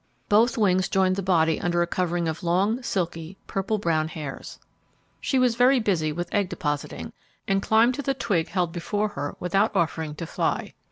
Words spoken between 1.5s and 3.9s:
under a covering of long, silky, purple